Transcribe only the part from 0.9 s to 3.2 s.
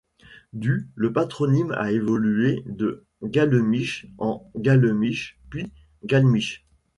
le patronyme a évolué de